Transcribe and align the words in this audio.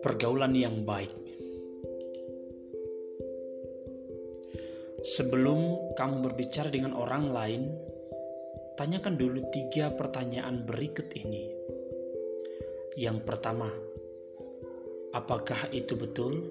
Pergaulan 0.00 0.56
yang 0.56 0.80
baik. 0.80 1.12
Sebelum 5.04 5.92
kamu 5.92 6.16
berbicara 6.24 6.72
dengan 6.72 6.96
orang 6.96 7.28
lain, 7.28 7.68
tanyakan 8.80 9.20
dulu 9.20 9.44
tiga 9.52 9.92
pertanyaan 9.92 10.64
berikut 10.64 11.12
ini. 11.20 11.52
Yang 12.96 13.20
pertama, 13.28 13.68
apakah 15.12 15.68
itu 15.68 16.00
betul? 16.00 16.48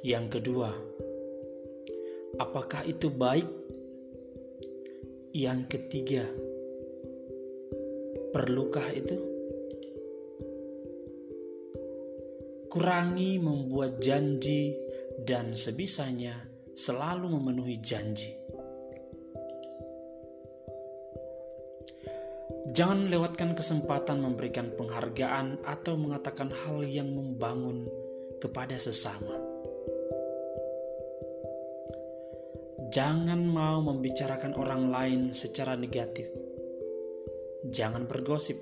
Yang 0.00 0.40
kedua, 0.40 0.72
apakah 2.40 2.88
itu 2.88 3.12
baik? 3.12 3.67
Yang 5.38 5.70
ketiga, 5.70 6.26
perlukah 8.34 8.90
itu? 8.90 9.14
Kurangi 12.66 13.38
membuat 13.38 14.02
janji 14.02 14.74
dan 15.22 15.54
sebisanya 15.54 16.34
selalu 16.74 17.38
memenuhi 17.38 17.78
janji. 17.78 18.34
Jangan 22.74 23.06
lewatkan 23.06 23.54
kesempatan 23.54 24.18
memberikan 24.18 24.74
penghargaan 24.74 25.62
atau 25.62 25.94
mengatakan 25.94 26.50
hal 26.50 26.82
yang 26.82 27.14
membangun 27.14 27.86
kepada 28.42 28.74
sesama. 28.74 29.47
Jangan 32.88 33.44
mau 33.44 33.84
membicarakan 33.84 34.56
orang 34.56 34.88
lain 34.88 35.20
secara 35.36 35.76
negatif. 35.76 36.24
Jangan 37.68 38.08
bergosip 38.08 38.56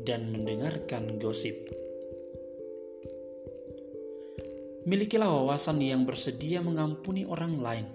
dan 0.00 0.32
mendengarkan 0.32 1.20
gosip. 1.20 1.68
Milikilah 4.88 5.28
wawasan 5.28 5.84
yang 5.84 6.08
bersedia 6.08 6.64
mengampuni 6.64 7.28
orang 7.28 7.60
lain. 7.60 7.86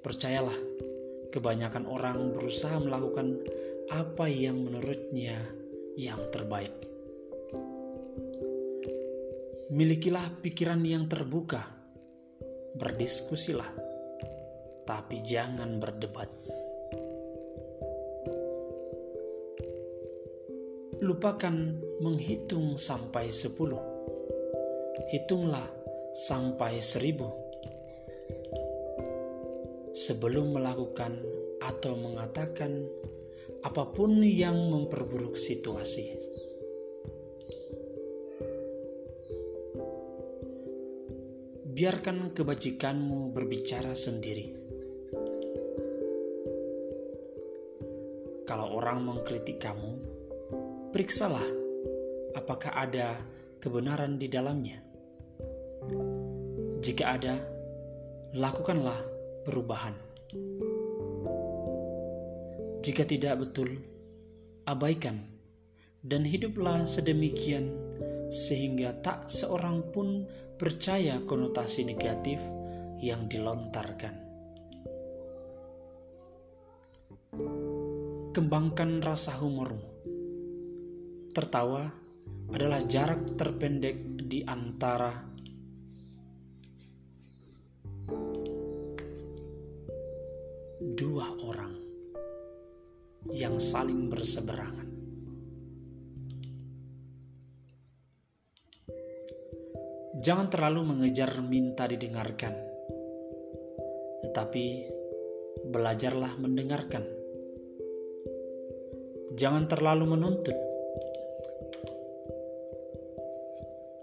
Percayalah, 0.00 0.56
kebanyakan 1.28 1.84
orang 1.84 2.32
berusaha 2.32 2.80
melakukan 2.80 3.36
apa 3.92 4.32
yang 4.32 4.64
menurutnya 4.64 5.36
yang 6.00 6.24
terbaik. 6.32 6.72
Milikilah 9.68 10.40
pikiran 10.40 10.80
yang 10.88 11.04
terbuka, 11.04 11.68
berdiskusilah, 12.80 13.91
tapi 14.86 15.22
jangan 15.22 15.78
berdebat. 15.78 16.30
Lupakan 21.02 21.56
menghitung 21.98 22.78
sampai 22.78 23.34
sepuluh. 23.34 23.82
Hitunglah 25.10 25.66
sampai 26.12 26.78
seribu 26.78 27.42
sebelum 29.92 30.56
melakukan 30.56 31.20
atau 31.60 31.96
mengatakan 31.96 32.88
apa 33.62 33.92
pun 33.92 34.24
yang 34.24 34.56
memperburuk 34.72 35.36
situasi. 35.36 36.16
Biarkan 41.72 42.36
kebajikanmu 42.36 43.32
berbicara 43.32 43.96
sendiri. 43.96 44.61
Kalau 48.52 48.68
orang 48.76 49.00
mengkritik 49.00 49.64
kamu, 49.64 49.96
periksalah 50.92 51.40
apakah 52.36 52.68
ada 52.76 53.16
kebenaran 53.56 54.20
di 54.20 54.28
dalamnya. 54.28 54.76
Jika 56.84 57.16
ada, 57.16 57.40
lakukanlah 58.36 59.00
perubahan. 59.48 59.96
Jika 62.84 63.08
tidak 63.08 63.40
betul, 63.40 63.72
abaikan 64.68 65.32
dan 66.04 66.20
hiduplah 66.20 66.84
sedemikian 66.84 67.72
sehingga 68.28 69.00
tak 69.00 69.32
seorang 69.32 69.80
pun 69.96 70.28
percaya 70.60 71.24
konotasi 71.24 71.88
negatif 71.88 72.36
yang 73.00 73.32
dilontarkan. 73.32 74.31
Kembangkan 78.32 79.04
rasa 79.04 79.36
humormu. 79.36 79.92
Tertawa 81.36 81.84
adalah 82.48 82.80
jarak 82.80 83.36
terpendek 83.36 84.24
di 84.24 84.40
antara 84.40 85.12
dua 90.96 91.28
orang 91.44 91.76
yang 93.36 93.60
saling 93.60 94.08
berseberangan. 94.08 94.88
Jangan 100.24 100.48
terlalu 100.48 100.80
mengejar 100.88 101.36
minta 101.44 101.84
didengarkan, 101.84 102.56
tetapi 104.24 104.88
belajarlah 105.68 106.40
mendengarkan. 106.40 107.21
Jangan 109.32 109.64
terlalu 109.64 110.12
menuntut, 110.12 110.54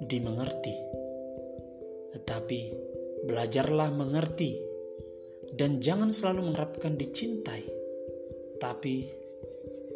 dimengerti, 0.02 0.76
tetapi 2.18 2.60
belajarlah 3.30 3.90
mengerti. 3.94 4.68
Dan 5.50 5.82
jangan 5.82 6.14
selalu 6.14 6.54
mengharapkan 6.54 6.94
dicintai, 6.94 7.66
tapi 8.62 9.10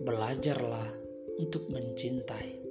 belajarlah 0.01 0.89
untuk 1.37 1.69
mencintai. 1.69 2.62